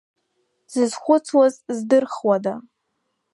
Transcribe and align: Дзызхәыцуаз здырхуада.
Дзызхәыцуаз 0.67 1.53
здырхуада. 1.77 2.53